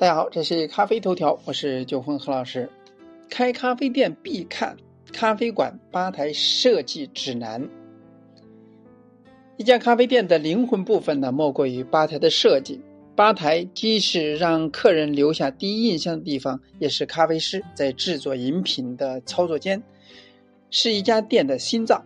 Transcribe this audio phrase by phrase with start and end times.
[0.00, 2.70] 大家好，这是咖啡头条，我是九峰何老师。
[3.28, 4.74] 开咖啡店必看
[5.12, 7.68] 咖啡馆吧台设计指南。
[9.58, 12.80] 一家咖啡店的灵魂部分呢，莫过于吧台的设计。
[13.14, 19.82] 吧台既是让客人留下第一印象的地方，也是咖啡师在制作饮品的操作间，
[20.70, 22.02] 是一家店的心脏。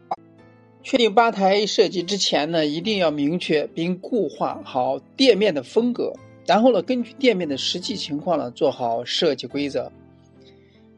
[0.83, 6.13] 确定吧台设计之前呢，一定要明确并固化好店面的风格。
[6.47, 9.91] 然后呢，根据店面的实际情况呢，做好设计规则。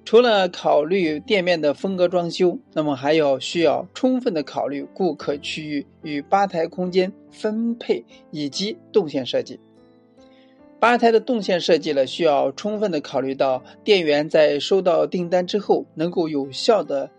[0.04, 9.58] 除了考虑店面的风格装修，那么还要需要充分的考虑顾客区域与吧台空间分配以及动线设计。
[10.78, 17.10] 吧台的动线设计呢，需要充分的考虑到店员在收到订单之后能够有效的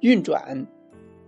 [0.00, 0.66] 运转。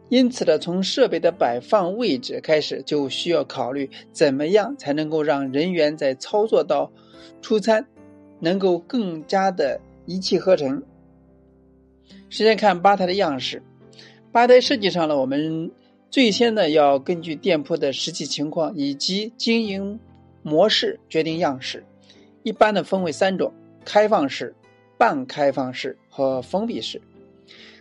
[0.09, 6.91] 因此呢，从设备的摆放位置开始，就需要考虑怎么样才能够让人员在操作到
[7.43, 7.87] 出餐，
[8.41, 10.83] 能够更加的一气呵成。
[12.31, 13.63] 首先看吧台的样式，
[14.33, 15.71] 吧台设计上呢，我们
[16.11, 20.01] 最先呢要根据店铺的实际情况以及经营
[20.43, 21.85] 模式决定样式。
[22.45, 23.53] 一般的分为三种：
[23.85, 24.55] 开放式、
[24.97, 26.99] 半开放式和封闭式。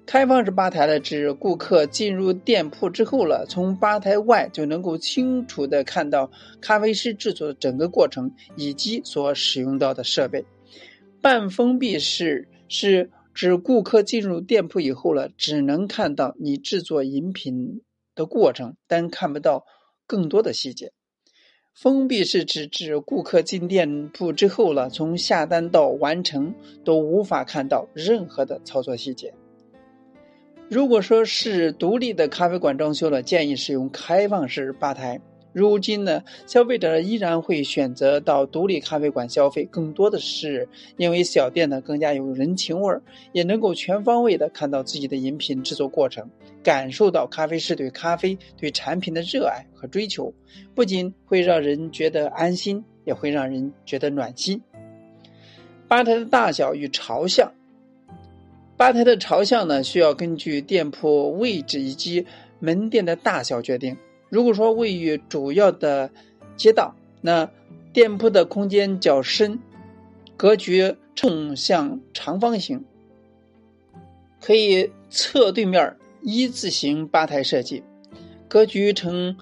[0.08, 10.46] 开放式吧台呢，指顾客进入店铺之后了，从吧台外就能够清楚的看到咖啡师制作的整个过程以及所使用到的设备。
[11.22, 17.82] 半封闭式是指顾客进入店铺以后了，只能看到你制作饮品
[18.16, 19.66] 的过程，但看不到
[20.08, 20.94] 更多的细节。
[21.74, 29.34] 封闭是指指顾客进店铺之后了，从下单到完成都无法看到任何的操作细节。
[30.70, 35.20] 如果说是独立的咖啡馆装修了，建议使用开放式吧台。
[35.54, 43.02] 如今呢，消费者依然会选择到独立咖啡馆消费，更多的是因为小店呢更加有人情味儿，
[43.32, 46.30] 也能够全方位的看到自己的饮品制作过程，
[46.62, 50.32] 感受到咖啡师对咖啡、对产品的热爱和追求，
[50.76, 54.62] 不仅会让人觉得安心，也会让人觉得暖心。
[55.88, 57.50] 吧台的大小与朝向。
[58.78, 62.28] 吧台的朝向呢，需要根据店铺位置以及
[62.60, 63.98] 门店的大小决定。
[64.30, 66.12] 如果说位于主要的
[66.56, 67.50] 街道，那
[67.92, 69.60] 店铺的空间较深，
[70.38, 72.86] 格局正向长方形，
[74.40, 77.82] 可以侧对面一字形吧台设计；
[78.48, 79.36] 格局呈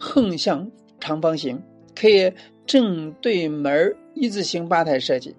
[0.00, 0.68] 横向
[0.98, 1.62] 长方形，
[1.94, 2.32] 可以
[2.66, 5.36] 正对门一字形吧台设计。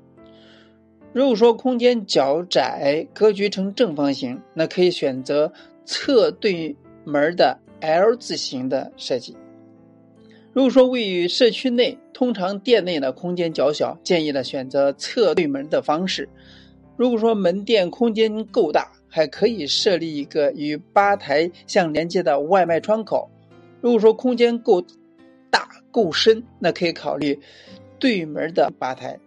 [1.16, 5.50] 如果说空间较窄，格局呈正方形，那可以选择
[5.86, 9.34] 侧对门的 L 字形的设计。
[10.52, 16.28] 如果说位于社区内，通常店内的空间较小，建议呢选择侧对门的方式。
[16.98, 23.30] 如果说门店空间够大，还可以设立一个与吧台相连接的外卖窗口。
[23.80, 24.84] 如果说空间够
[25.50, 27.40] 大够深，那可以考虑
[28.00, 29.18] 对门的吧台。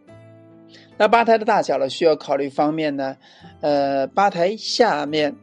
[0.99, 3.17] 那吧台的大小呢，需要考虑方面呢，
[3.61, 5.37] 呃，吧台下面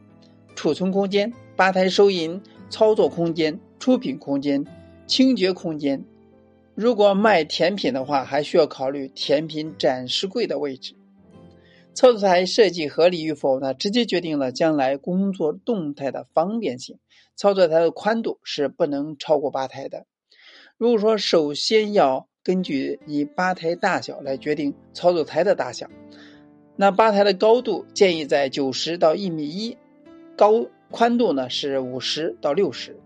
[0.54, 4.66] 储存空间、吧台收银、操作空间、出品空间、
[5.06, 6.04] 清洁空间。
[6.74, 10.94] 如果卖甜品的话，还需要考虑甜品展示柜的位置。
[11.94, 16.98] 操作台设计合理与否呢，直接决定了将来工作动态的方便性。
[17.34, 20.04] 操作台的宽度是不能超过吧台的。
[20.76, 25.88] 如果说首先要根据以吧台大小来决定操作台的大小，
[26.76, 29.76] 那吧台的高度建议在九十到一米一，
[30.36, 32.96] 高宽度呢是五十到六十。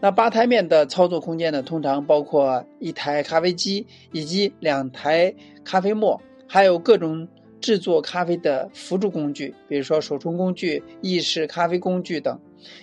[0.00, 7.28] 那吧台面的操作空间呢，通常包括一台咖啡机以及两台咖啡磨，还有各种
[7.60, 12.36] 制作咖啡的辅助工具，比如说手冲工具、意式咖啡工具等。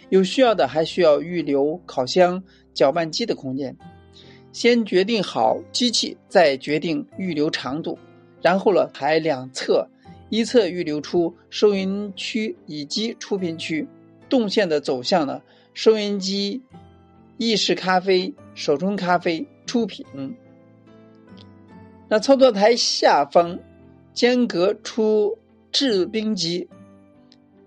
[0.08, 2.42] 有需要的还需要预留烤箱、
[2.74, 3.76] 搅拌机的空间。
[4.56, 8.00] 先决定好机器，再决定预留长度，
[8.42, 9.86] 然后呢，还两侧，
[10.30, 13.86] 一侧预留出收银区以及出品区，
[14.30, 15.42] 动线的走向呢，
[15.74, 16.62] 收银机、
[17.36, 20.06] 意式咖啡、手冲咖啡、出品。
[22.08, 23.60] 那操作台下方
[24.14, 25.38] 间隔出
[25.74, 26.70] 制冰机，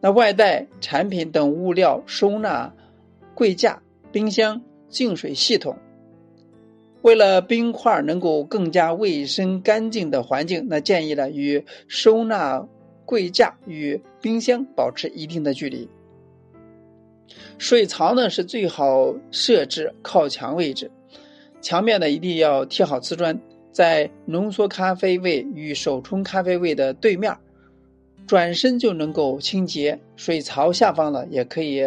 [0.01, 2.73] 那外带产品等物料收纳
[3.35, 5.77] 柜架、冰箱、净水系统。
[7.03, 12.67] 为了冰块能够更加卫生干净的环境，那建议呢与收纳
[13.05, 15.89] 柜架与冰箱保持一定的距离。
[17.57, 20.91] 水槽呢是最好设置靠墙位置，
[21.61, 23.39] 墙面呢一定要贴好瓷砖，
[23.73, 27.37] 在浓缩咖啡位与手冲咖啡位的对面，
[28.27, 29.99] 转身就能够清洁。
[30.17, 31.81] 水槽下方呢，也可以，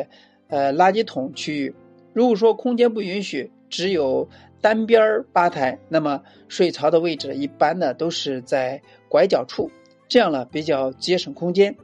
[0.47, 1.73] 呃，垃圾桶区域。
[2.13, 4.27] 如果说空间不允许，只有
[4.61, 9.69] 单边吧台，那么水槽的位置一般呢都是在拐角处，
[10.07, 11.75] 这样呢比较节省空间，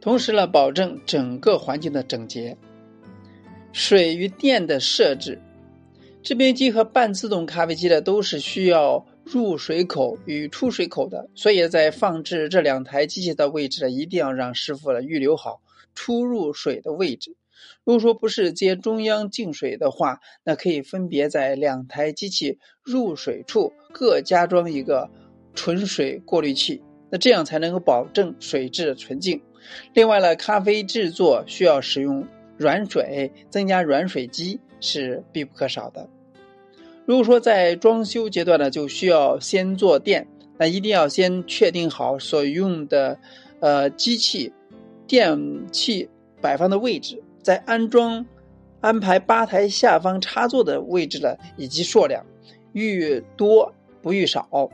[0.00, 2.56] 同时呢保证整个环境的整洁。
[3.72, 5.40] 水与电的设置，
[6.22, 9.06] 制冰机和半自动咖啡机呢都是需要。
[9.30, 15.60] 入水口与出水口的，所以在放置这两台机器的位置呢，一定要让师傅呢预留好
[15.94, 17.36] 出入水的位置。
[17.84, 25.10] 如果说不是接中央净水的话，那可以分别在两台机器入水处各加装一个
[25.54, 29.40] 纯水过滤器，那这样才能够保证水质纯净。
[29.94, 32.26] 另外呢，咖啡制作需要使用
[32.56, 36.08] 软水，增加软水机是必不可少的。
[37.06, 40.28] 如果说在装修阶段呢，就需要先做电，
[40.58, 43.18] 那一定要先确定好所用的，
[43.60, 44.52] 呃，机器、
[45.06, 46.08] 电器
[46.40, 48.24] 摆放的位置，在安装、
[48.80, 52.24] 安排吧台下方插座的位置呢，以及数量，
[52.72, 54.70] 愈多不愈少，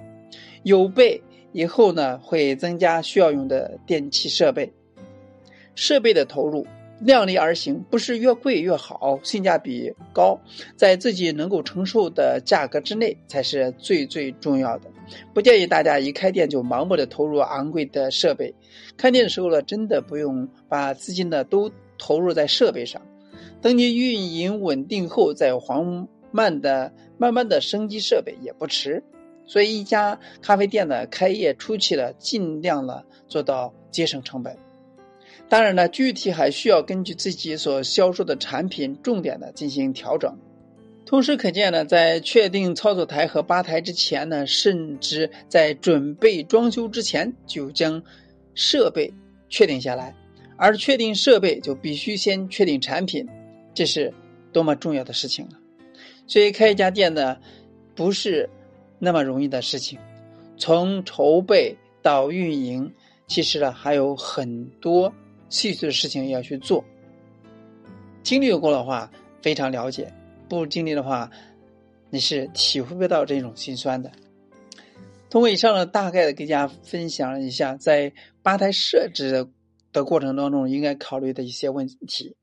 [0.62, 1.22] 有备
[1.52, 4.72] 以后呢，会增加需要用的电器设备，
[5.74, 6.66] 设备的投入。
[7.00, 10.40] 量力而行，不是越贵越好，性价比高，
[10.76, 14.88] 在自己能够承受的价格之内才是最最重要的。
[15.34, 18.54] 不建议大家一开店就盲目的投入昂贵的设备。
[18.96, 23.02] 开店的时候呢，真的不用把资金呢都投入在设备上，
[23.60, 29.02] 等你运营稳定后再缓慢的、慢慢的升级设备也不迟。
[29.46, 34.56] 所以，一家咖啡店的开业初期呢，尽量呢做到节省成本。
[35.50, 40.38] 当然呢，具体还需要根据自己所销售的产品重点的进行调整。
[41.04, 48.02] 同时可见呢，在确定操作台和吧台之前呢，甚至在准备装修之前，就将
[48.54, 49.12] 设备
[49.50, 50.16] 确定下来。
[50.56, 53.28] 而确定设备，就必须先确定产品，
[53.74, 54.12] 这是
[54.52, 55.58] 多么重要的事情啊。
[56.26, 57.36] 所以开一家店呢，
[57.94, 58.48] 不是
[58.98, 59.98] 那么容易的事情。
[60.56, 62.92] 从筹备到运营，
[63.26, 65.12] 其实呢还有很多。
[65.50, 66.84] 细碎的事情要去做，
[68.24, 69.08] 经历过的话
[69.40, 70.12] 非常了解，
[70.48, 71.30] 不经历的话，
[72.10, 74.10] 你是体会不到这种心酸的。
[75.30, 78.12] 通过以上的，大概的给大家分享了一下在
[78.42, 79.48] 吧台设置的
[79.94, 82.36] 的过程当中应该考虑的一些问题，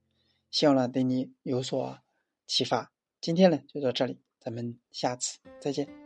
[0.50, 2.00] 希望呢对你有所
[2.48, 2.92] 启发。
[3.20, 6.01] 今天呢就到这里，咱们下次再见。